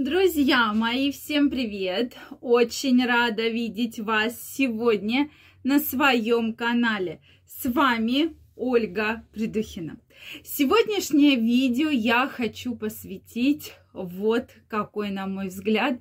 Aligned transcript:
Друзья 0.00 0.72
мои, 0.74 1.10
всем 1.10 1.50
привет! 1.50 2.16
Очень 2.40 3.04
рада 3.04 3.48
видеть 3.48 3.98
вас 3.98 4.40
сегодня 4.40 5.28
на 5.64 5.80
своем 5.80 6.54
канале. 6.54 7.20
С 7.44 7.68
вами 7.68 8.36
Ольга 8.54 9.26
Придухина. 9.32 9.98
Сегодняшнее 10.44 11.34
видео 11.34 11.90
я 11.90 12.28
хочу 12.28 12.76
посвятить 12.76 13.72
вот 13.92 14.50
какой, 14.68 15.10
на 15.10 15.26
мой 15.26 15.48
взгляд, 15.48 16.00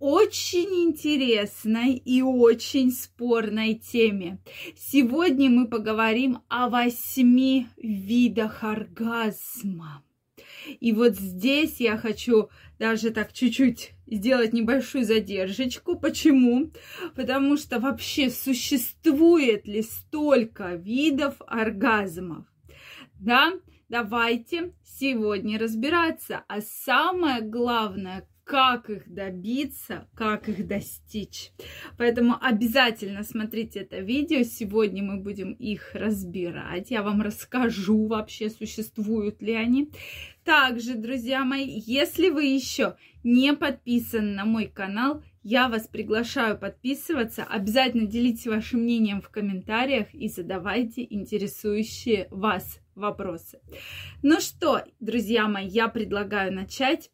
очень 0.00 0.88
интересной 0.88 1.92
и 1.92 2.22
очень 2.22 2.90
спорной 2.90 3.74
теме. 3.74 4.40
Сегодня 4.76 5.50
мы 5.50 5.68
поговорим 5.68 6.38
о 6.48 6.68
восьми 6.68 7.68
видах 7.76 8.64
оргазма. 8.64 10.02
И 10.80 10.92
вот 10.92 11.16
здесь 11.16 11.80
я 11.80 11.96
хочу 11.96 12.50
даже 12.78 13.10
так 13.10 13.32
чуть-чуть 13.32 13.92
сделать 14.06 14.52
небольшую 14.52 15.04
задержечку. 15.04 15.98
Почему? 15.98 16.70
Потому 17.14 17.56
что 17.56 17.78
вообще 17.78 18.30
существует 18.30 19.66
ли 19.66 19.82
столько 19.82 20.74
видов 20.74 21.36
оргазмов? 21.46 22.46
Да, 23.18 23.52
давайте 23.88 24.72
сегодня 24.84 25.58
разбираться. 25.58 26.44
А 26.48 26.60
самое 26.60 27.40
главное, 27.40 28.28
как 28.46 28.88
их 28.90 29.12
добиться, 29.12 30.06
как 30.14 30.48
их 30.48 30.68
достичь. 30.68 31.50
Поэтому 31.98 32.36
обязательно 32.40 33.24
смотрите 33.24 33.80
это 33.80 33.98
видео. 33.98 34.44
Сегодня 34.44 35.02
мы 35.02 35.20
будем 35.20 35.52
их 35.52 35.90
разбирать. 35.94 36.92
Я 36.92 37.02
вам 37.02 37.22
расскажу 37.22 38.06
вообще, 38.06 38.48
существуют 38.48 39.42
ли 39.42 39.54
они. 39.54 39.90
Также, 40.44 40.94
друзья 40.94 41.44
мои, 41.44 41.66
если 41.86 42.28
вы 42.28 42.44
еще 42.44 42.96
не 43.24 43.52
подписаны 43.52 44.36
на 44.36 44.44
мой 44.44 44.66
канал, 44.66 45.24
я 45.42 45.68
вас 45.68 45.88
приглашаю 45.88 46.56
подписываться. 46.56 47.42
Обязательно 47.42 48.06
делитесь 48.06 48.46
вашим 48.46 48.82
мнением 48.82 49.22
в 49.22 49.28
комментариях 49.28 50.14
и 50.14 50.28
задавайте 50.28 51.04
интересующие 51.08 52.28
вас 52.30 52.78
вопросы. 52.96 53.60
Ну 54.22 54.40
что, 54.40 54.82
друзья 55.00 55.46
мои, 55.46 55.68
я 55.68 55.88
предлагаю 55.88 56.52
начать. 56.52 57.10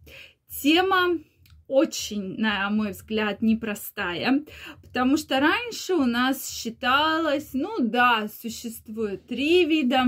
Тема 0.60 1.18
очень, 1.66 2.36
на 2.38 2.68
мой 2.70 2.90
взгляд, 2.90 3.40
непростая, 3.40 4.44
потому 4.82 5.16
что 5.16 5.40
раньше 5.40 5.94
у 5.94 6.04
нас 6.04 6.50
считалось, 6.50 7.50
ну 7.54 7.78
да, 7.80 8.28
существует 8.42 9.26
три 9.26 9.64
вида 9.64 10.04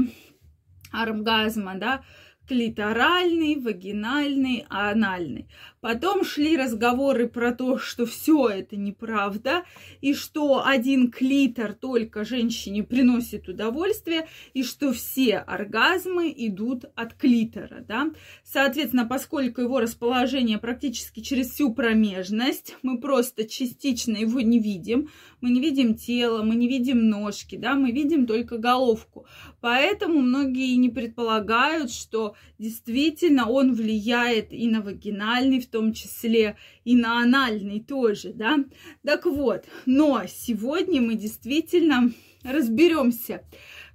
оргазма, 0.93 1.77
да, 1.77 2.05
клиторальный, 2.47 3.57
вагинальный, 3.57 4.67
анальный. 4.69 5.49
Потом 5.85 6.25
шли 6.25 6.57
разговоры 6.57 7.29
про 7.29 7.53
то, 7.53 7.77
что 7.77 8.07
все 8.07 8.49
это 8.49 8.75
неправда, 8.75 9.65
и 10.01 10.15
что 10.15 10.65
один 10.65 11.11
клитор 11.11 11.75
только 11.75 12.25
женщине 12.25 12.83
приносит 12.83 13.51
удовольствие, 13.51 14.27
и 14.55 14.63
что 14.63 14.95
все 14.95 15.37
оргазмы 15.37 16.33
идут 16.35 16.87
от 16.95 17.13
клитора. 17.13 17.85
Да? 17.87 18.13
Соответственно, 18.45 19.05
поскольку 19.05 19.61
его 19.61 19.79
расположение 19.79 20.57
практически 20.57 21.21
через 21.21 21.51
всю 21.51 21.75
промежность, 21.75 22.79
мы 22.81 22.99
просто 22.99 23.47
частично 23.47 24.17
его 24.17 24.41
не 24.41 24.61
видим, 24.61 25.11
мы 25.43 25.51
не 25.51 25.61
видим 25.61 25.97
тело, 25.97 26.43
мы 26.43 26.55
не 26.55 26.67
видим 26.67 27.11
ножки, 27.11 27.57
да, 27.57 27.75
мы 27.75 27.91
видим 27.91 28.27
только 28.27 28.57
головку. 28.57 29.27
Поэтому 29.61 30.23
многие 30.23 30.75
не 30.77 30.89
предполагают, 30.89 31.91
что 31.91 32.37
действительно 32.59 33.51
он 33.51 33.75
влияет 33.75 34.51
и 34.51 34.67
на 34.67 34.81
вагинальный, 34.81 35.61
том 35.75 35.93
числе 35.93 36.57
и 36.85 36.95
на 36.95 37.21
анальный 37.21 37.81
тоже, 37.81 38.33
да. 38.33 38.65
Так 39.05 39.27
вот, 39.27 39.65
но 39.87 40.23
сегодня 40.29 41.01
мы 41.03 41.17
действительно 41.17 42.13
разберемся, 42.45 43.43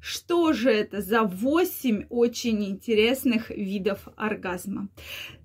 что 0.02 0.54
же 0.54 0.72
это 0.72 1.02
за 1.02 1.24
8 1.24 2.06
очень 2.10 2.64
интересных 2.66 3.50
видов 3.50 4.08
оргазма. 4.16 4.88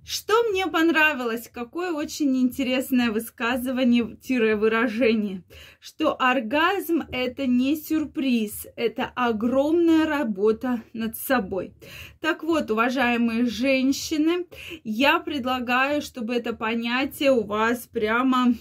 Что 0.06 0.34
мне 0.50 0.66
понравилось, 0.66 1.48
какое 1.53 1.93
очень 1.93 2.37
интересное 2.37 3.10
высказывание-выражение, 3.10 5.44
что 5.81 6.14
оргазм 6.14 7.04
это 7.10 7.47
не 7.47 7.75
сюрприз, 7.75 8.66
это 8.76 9.10
огромная 9.16 10.06
работа 10.06 10.82
над 10.93 11.16
собой. 11.16 11.72
Так 12.20 12.43
вот, 12.43 12.70
уважаемые 12.70 13.47
женщины, 13.47 14.44
я 14.84 15.20
предлагаю, 15.20 16.03
чтобы 16.03 16.34
это 16.34 16.53
понятие 16.53 17.32
у 17.32 17.44
вас 17.44 17.88
прямо 17.91 18.53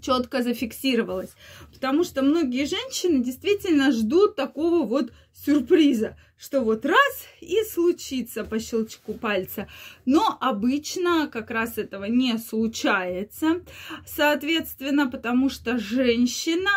четко 0.00 0.42
зафиксировалось. 0.42 1.30
Потому 1.72 2.04
что 2.04 2.22
многие 2.22 2.66
женщины 2.66 3.22
действительно 3.22 3.92
ждут 3.92 4.36
такого 4.36 4.86
вот 4.86 5.12
сюрприза, 5.34 6.16
что 6.38 6.60
вот 6.60 6.84
раз 6.84 7.26
и 7.40 7.62
случится 7.64 8.44
по 8.44 8.58
щелчку 8.58 9.14
пальца. 9.14 9.68
Но 10.04 10.36
обычно 10.40 11.28
как 11.28 11.50
раз 11.50 11.78
этого 11.78 12.04
не 12.04 12.36
случается. 12.38 13.62
Соответственно, 14.06 15.08
потому 15.08 15.48
что 15.48 15.78
женщина 15.78 16.70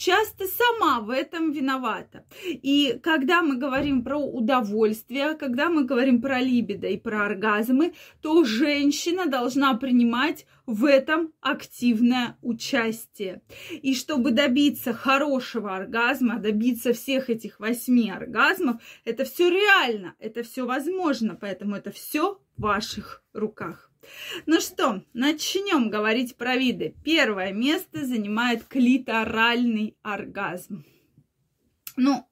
часто 0.00 0.46
сама 0.46 1.00
в 1.00 1.10
этом 1.10 1.52
виновата. 1.52 2.24
И 2.46 2.98
когда 3.02 3.42
мы 3.42 3.56
говорим 3.56 4.02
про 4.02 4.16
удовольствие, 4.16 5.34
когда 5.34 5.68
мы 5.68 5.84
говорим 5.84 6.22
про 6.22 6.40
либидо 6.40 6.86
и 6.86 6.96
про 6.96 7.26
оргазмы, 7.26 7.92
то 8.22 8.42
женщина 8.44 9.26
должна 9.26 9.74
принимать 9.74 10.46
в 10.64 10.86
этом 10.86 11.32
активное 11.40 12.38
участие. 12.40 13.42
И 13.82 13.94
чтобы 13.94 14.30
добиться 14.30 14.94
хорошего 14.94 15.76
оргазма, 15.76 16.38
добиться 16.38 16.94
всех 16.94 17.28
этих 17.28 17.60
восьми 17.60 18.09
оргазмов, 18.10 18.82
это 19.04 19.24
все 19.24 19.50
реально, 19.50 20.14
это 20.18 20.42
все 20.42 20.66
возможно, 20.66 21.36
поэтому 21.40 21.76
это 21.76 21.90
все 21.90 22.40
в 22.56 22.62
ваших 22.62 23.22
руках. 23.32 23.90
Ну 24.46 24.60
что, 24.60 25.02
начнем 25.12 25.90
говорить 25.90 26.36
про 26.36 26.56
виды. 26.56 26.94
Первое 27.04 27.52
место 27.52 28.04
занимает 28.04 28.64
клиторальный 28.64 29.96
оргазм. 30.02 30.84
Ну, 31.96 32.26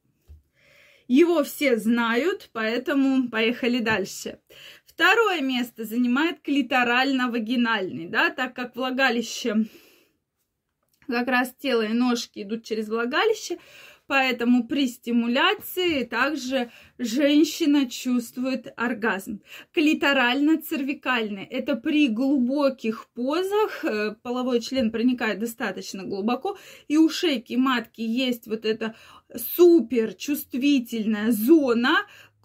его 1.08 1.42
все 1.42 1.76
знают, 1.76 2.50
поэтому 2.52 3.28
поехали 3.28 3.78
дальше. 3.78 4.40
Второе 4.86 5.40
место 5.40 5.84
занимает 5.84 6.40
клиторально-вагинальный, 6.42 8.08
да, 8.08 8.30
так 8.30 8.54
как 8.54 8.74
влагалище, 8.74 9.66
как 11.06 11.28
раз 11.28 11.54
тело 11.58 11.82
и 11.82 11.92
ножки 11.92 12.42
идут 12.42 12.64
через 12.64 12.88
влагалище, 12.88 13.58
Поэтому 14.08 14.66
при 14.66 14.88
стимуляции 14.88 16.02
также 16.02 16.70
женщина 16.96 17.88
чувствует 17.88 18.72
оргазм. 18.74 19.42
Клиторально-цервикальный– 19.74 21.44
это 21.50 21.76
при 21.76 22.08
глубоких 22.08 23.08
позах, 23.14 23.84
э, 23.84 24.14
половой 24.22 24.60
член 24.60 24.90
проникает 24.90 25.40
достаточно 25.40 26.04
глубоко, 26.04 26.56
и 26.88 26.96
у 26.96 27.10
шейки 27.10 27.52
матки 27.54 28.00
есть 28.00 28.46
вот 28.46 28.64
эта 28.64 28.94
супер 29.36 30.14
чувствительная 30.14 31.30
зона, 31.30 31.98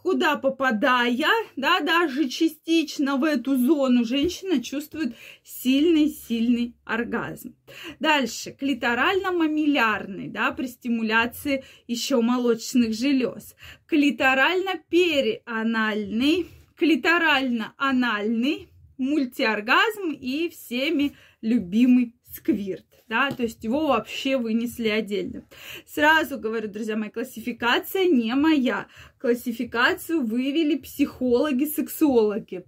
куда 0.04 0.36
попадая, 0.36 1.32
да, 1.56 1.80
даже 1.80 2.28
частично 2.28 3.16
в 3.16 3.24
эту 3.24 3.58
зону 3.58 4.04
женщина 4.04 4.62
чувствует 4.62 5.16
сильный-сильный 5.44 6.76
оргазм. 6.84 7.56
Дальше, 8.00 8.52
клиторально-мамиллярный, 8.52 10.28
да, 10.28 10.52
при 10.52 10.68
стимуляции 10.68 11.64
еще 11.88 12.20
молочных 12.22 12.94
желез. 12.94 13.56
Клиторально-перианальный, 13.88 16.48
клиторально-анальный, 16.78 18.68
мультиоргазм 18.98 20.12
и 20.12 20.50
всеми 20.50 21.16
любимый 21.42 22.14
сквирт 22.34 22.86
да, 23.14 23.30
то 23.32 23.44
есть 23.44 23.64
его 23.64 23.88
вообще 23.88 24.38
вынесли 24.38 24.88
отдельно. 24.88 25.46
Сразу 25.86 26.40
говорю, 26.40 26.68
друзья 26.68 26.96
мои, 26.96 27.10
классификация 27.10 28.06
не 28.06 28.34
моя. 28.34 28.88
Классификацию 29.20 30.26
вывели 30.26 30.78
психологи, 30.78 31.66
сексологи. 31.66 32.66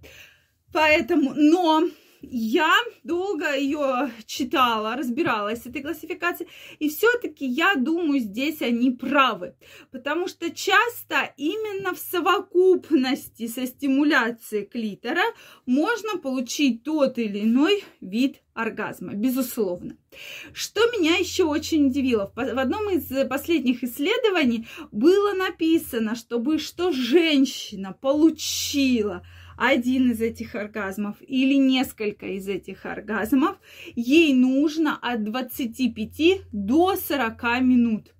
Поэтому, 0.72 1.32
но 1.34 1.82
я 2.22 2.72
долго 3.04 3.54
ее 3.54 4.10
читала, 4.26 4.96
разбиралась 4.96 5.62
с 5.62 5.66
этой 5.66 5.82
классификацией, 5.82 6.50
и 6.78 6.88
все-таки 6.88 7.46
я 7.46 7.74
думаю, 7.74 8.20
здесь 8.20 8.62
они 8.62 8.90
правы, 8.90 9.54
потому 9.90 10.28
что 10.28 10.50
часто 10.50 11.32
именно 11.36 11.94
в 11.94 11.98
совокупности 11.98 13.46
со 13.46 13.66
стимуляцией 13.66 14.66
клитора 14.66 15.24
можно 15.66 16.18
получить 16.18 16.82
тот 16.82 17.18
или 17.18 17.42
иной 17.44 17.84
вид 18.00 18.42
оргазма, 18.54 19.12
безусловно. 19.12 19.96
Что 20.52 20.80
меня 20.92 21.16
еще 21.16 21.44
очень 21.44 21.86
удивило, 21.86 22.32
в 22.34 22.58
одном 22.58 22.88
из 22.90 23.28
последних 23.28 23.84
исследований 23.84 24.66
было 24.90 25.34
написано, 25.34 26.14
чтобы 26.14 26.58
что 26.58 26.90
женщина 26.92 27.92
получила 27.92 29.22
один 29.56 30.10
из 30.10 30.20
этих 30.20 30.54
оргазмов 30.54 31.16
или 31.20 31.54
несколько 31.54 32.26
из 32.26 32.48
этих 32.48 32.86
оргазмов, 32.86 33.56
ей 33.94 34.34
нужно 34.34 34.98
от 35.00 35.24
25 35.24 36.42
до 36.52 36.96
40 36.96 37.42
минут. 37.62 38.12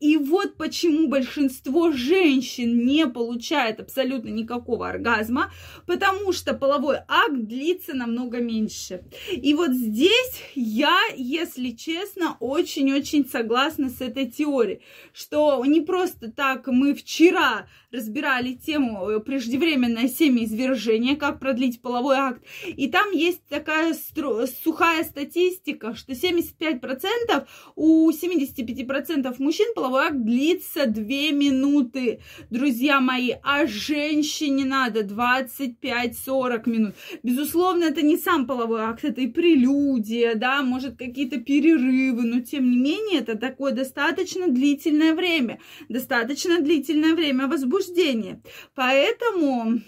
И 0.00 0.16
вот 0.16 0.56
почему 0.56 1.08
большинство 1.08 1.92
женщин 1.92 2.86
не 2.86 3.06
получает 3.06 3.80
абсолютно 3.80 4.28
никакого 4.28 4.88
оргазма, 4.88 5.52
потому 5.86 6.32
что 6.32 6.54
половой 6.54 6.98
акт 7.08 7.34
длится 7.34 7.94
намного 7.94 8.38
меньше. 8.38 9.04
И 9.30 9.54
вот 9.54 9.72
здесь 9.72 10.42
я, 10.54 10.98
если 11.16 11.70
честно, 11.70 12.36
очень-очень 12.40 13.28
согласна 13.28 13.90
с 13.90 14.00
этой 14.00 14.30
теорией, 14.30 14.80
что 15.12 15.64
не 15.64 15.80
просто 15.80 16.30
так 16.30 16.66
мы 16.66 16.94
вчера 16.94 17.68
разбирали 17.90 18.54
тему 18.54 19.08
э, 19.08 19.20
преждевременное 19.20 20.08
семяизвержение, 20.08 20.79
как 21.18 21.40
продлить 21.40 21.82
половой 21.82 22.16
акт, 22.16 22.42
и 22.66 22.88
там 22.88 23.10
есть 23.12 23.42
такая 23.48 23.94
сухая 23.94 25.04
статистика, 25.04 25.94
что 25.94 26.12
75% 26.12 27.46
у 27.76 28.10
75% 28.10 29.34
мужчин 29.38 29.74
половой 29.74 30.06
акт 30.06 30.16
длится 30.16 30.86
2 30.86 31.04
минуты, 31.32 32.20
друзья 32.50 33.00
мои, 33.00 33.34
а 33.42 33.66
женщине 33.66 34.64
надо 34.64 35.00
25-40 35.00 36.68
минут. 36.68 36.94
Безусловно, 37.22 37.84
это 37.84 38.02
не 38.02 38.16
сам 38.16 38.46
половой 38.46 38.82
акт, 38.82 39.04
это 39.04 39.20
и 39.20 39.26
прелюдия, 39.26 40.34
да, 40.34 40.62
может 40.62 40.96
какие-то 40.96 41.38
перерывы, 41.38 42.22
но 42.22 42.40
тем 42.40 42.70
не 42.70 42.78
менее 42.78 43.20
это 43.20 43.36
такое 43.36 43.72
достаточно 43.72 44.48
длительное 44.48 45.14
время, 45.14 45.60
достаточно 45.88 46.60
длительное 46.60 47.14
время 47.14 47.46
возбуждения. 47.46 48.42
Поэтому 48.74 49.80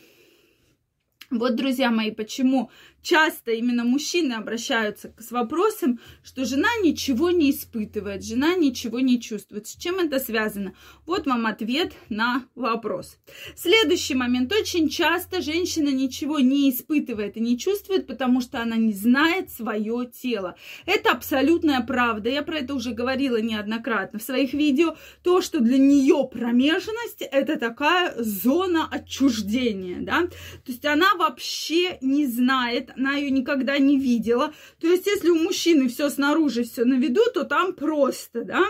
вот, 1.38 1.56
друзья 1.56 1.90
мои, 1.90 2.10
почему 2.10 2.70
часто 3.02 3.52
именно 3.52 3.84
мужчины 3.84 4.32
обращаются 4.34 5.14
с 5.18 5.30
вопросом, 5.30 6.00
что 6.22 6.44
жена 6.44 6.68
ничего 6.82 7.30
не 7.30 7.50
испытывает, 7.50 8.24
жена 8.24 8.54
ничего 8.54 9.00
не 9.00 9.20
чувствует. 9.20 9.66
С 9.66 9.76
чем 9.76 9.98
это 9.98 10.18
связано? 10.18 10.74
Вот 11.04 11.26
вам 11.26 11.46
ответ 11.46 11.92
на 12.08 12.44
вопрос. 12.54 13.18
Следующий 13.56 14.14
момент. 14.14 14.52
Очень 14.52 14.88
часто 14.88 15.42
женщина 15.42 15.88
ничего 15.88 16.38
не 16.38 16.70
испытывает 16.70 17.36
и 17.36 17.40
не 17.40 17.58
чувствует, 17.58 18.06
потому 18.06 18.40
что 18.40 18.60
она 18.60 18.76
не 18.76 18.92
знает 18.92 19.50
свое 19.50 20.06
тело. 20.06 20.56
Это 20.86 21.10
абсолютная 21.10 21.80
правда. 21.80 22.30
Я 22.30 22.42
про 22.42 22.58
это 22.58 22.74
уже 22.74 22.92
говорила 22.92 23.40
неоднократно 23.40 24.18
в 24.18 24.22
своих 24.22 24.52
видео. 24.54 24.96
То, 25.22 25.40
что 25.40 25.60
для 25.60 25.78
нее 25.78 26.28
промежность 26.30 27.22
это 27.22 27.58
такая 27.58 28.14
зона 28.16 28.88
отчуждения, 28.88 29.98
да. 30.00 30.22
То 30.64 30.72
есть 30.72 30.84
она 30.84 31.14
вообще 31.16 31.98
не 32.00 32.26
знает, 32.26 32.91
она 32.96 33.14
ее 33.14 33.30
никогда 33.30 33.78
не 33.78 33.98
видела. 33.98 34.52
То 34.80 34.86
есть, 34.86 35.06
если 35.06 35.30
у 35.30 35.42
мужчины 35.42 35.88
все 35.88 36.10
снаружи, 36.10 36.64
все 36.64 36.84
на 36.84 36.94
виду, 36.94 37.22
то 37.32 37.44
там 37.44 37.74
просто, 37.74 38.44
да, 38.44 38.62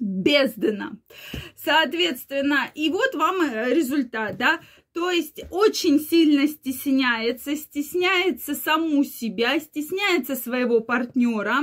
бездна. 0.00 0.98
Соответственно, 1.56 2.70
и 2.74 2.90
вот 2.90 3.14
вам 3.14 3.42
э, 3.42 3.74
результат, 3.74 4.36
да. 4.36 4.60
То 4.98 5.12
есть 5.12 5.44
очень 5.52 6.00
сильно 6.00 6.48
стесняется, 6.48 7.54
стесняется 7.54 8.56
саму 8.56 9.04
себя, 9.04 9.60
стесняется 9.60 10.34
своего 10.34 10.80
партнера, 10.80 11.62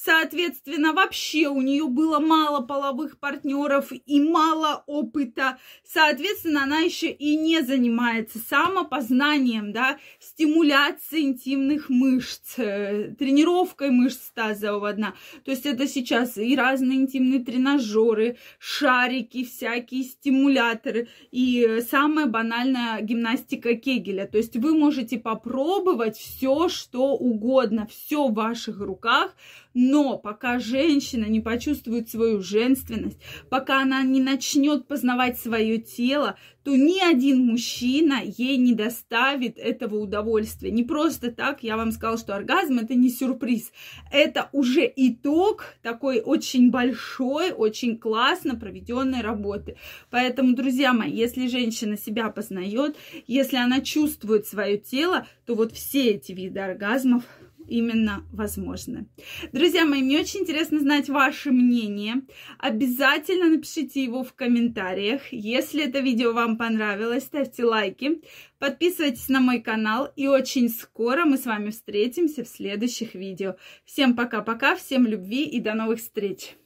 Соответственно, 0.00 0.92
вообще 0.92 1.48
у 1.48 1.60
нее 1.60 1.88
было 1.88 2.20
мало 2.20 2.60
половых 2.60 3.18
партнеров 3.18 3.90
и 3.90 4.20
мало 4.20 4.84
опыта. 4.86 5.58
Соответственно, 5.84 6.62
она 6.62 6.78
еще 6.78 7.10
и 7.10 7.34
не 7.34 7.62
занимается 7.62 8.38
самопознанием, 8.38 9.72
да, 9.72 9.98
стимуляцией 10.20 11.24
интимных 11.24 11.88
мышц, 11.88 12.60
э, 12.60 13.12
тренировкой 13.18 13.90
мышц 13.90 14.30
тазового 14.32 14.92
дна. 14.92 15.14
То 15.44 15.50
есть 15.50 15.66
это 15.66 15.88
сейчас 15.88 16.38
и 16.38 16.54
разные 16.54 17.00
интимные 17.00 17.40
тренажеры, 17.40 18.36
шарики, 18.60 19.44
всякие 19.44 20.04
стимуляторы 20.04 21.08
и 21.32 21.80
самая 21.90 22.26
банальная 22.68 23.02
гимнастика 23.02 23.74
Кегеля. 23.74 24.26
То 24.26 24.38
есть 24.38 24.56
вы 24.56 24.74
можете 24.74 25.18
попробовать 25.18 26.16
все, 26.16 26.68
что 26.68 27.14
угодно, 27.14 27.86
все 27.86 28.28
в 28.28 28.34
ваших 28.34 28.80
руках, 28.80 29.34
но 29.80 30.18
пока 30.18 30.58
женщина 30.58 31.26
не 31.26 31.38
почувствует 31.38 32.10
свою 32.10 32.42
женственность, 32.42 33.20
пока 33.48 33.82
она 33.82 34.02
не 34.02 34.20
начнет 34.20 34.88
познавать 34.88 35.38
свое 35.38 35.78
тело, 35.78 36.36
то 36.64 36.74
ни 36.74 37.00
один 37.00 37.46
мужчина 37.46 38.20
ей 38.24 38.56
не 38.56 38.74
доставит 38.74 39.56
этого 39.56 40.00
удовольствия. 40.00 40.72
Не 40.72 40.82
просто 40.82 41.30
так 41.30 41.62
я 41.62 41.76
вам 41.76 41.92
сказала, 41.92 42.18
что 42.18 42.34
оргазм 42.34 42.80
это 42.80 42.96
не 42.96 43.08
сюрприз. 43.08 43.70
Это 44.10 44.48
уже 44.52 44.92
итог 44.96 45.76
такой 45.80 46.22
очень 46.22 46.72
большой, 46.72 47.52
очень 47.52 47.98
классно 47.98 48.56
проведенной 48.56 49.20
работы. 49.20 49.76
Поэтому, 50.10 50.56
друзья 50.56 50.92
мои, 50.92 51.12
если 51.12 51.46
женщина 51.46 51.96
себя 51.96 52.30
познает, 52.30 52.96
если 53.28 53.56
она 53.56 53.80
чувствует 53.80 54.44
свое 54.44 54.76
тело, 54.76 55.28
то 55.46 55.54
вот 55.54 55.72
все 55.72 56.10
эти 56.10 56.32
виды 56.32 56.58
оргазмов 56.58 57.22
именно 57.68 58.24
возможно. 58.32 59.06
Друзья 59.52 59.84
мои, 59.84 60.02
мне 60.02 60.20
очень 60.20 60.40
интересно 60.40 60.80
знать 60.80 61.08
ваше 61.08 61.50
мнение. 61.50 62.22
Обязательно 62.58 63.48
напишите 63.48 64.02
его 64.02 64.22
в 64.22 64.34
комментариях. 64.34 65.32
Если 65.32 65.84
это 65.84 66.00
видео 66.00 66.32
вам 66.32 66.56
понравилось, 66.56 67.24
ставьте 67.24 67.64
лайки, 67.64 68.22
подписывайтесь 68.58 69.28
на 69.28 69.40
мой 69.40 69.60
канал. 69.60 70.12
И 70.16 70.26
очень 70.26 70.68
скоро 70.68 71.24
мы 71.24 71.36
с 71.36 71.46
вами 71.46 71.70
встретимся 71.70 72.44
в 72.44 72.48
следующих 72.48 73.14
видео. 73.14 73.56
Всем 73.84 74.16
пока-пока, 74.16 74.76
всем 74.76 75.06
любви 75.06 75.44
и 75.44 75.60
до 75.60 75.74
новых 75.74 75.98
встреч! 75.98 76.56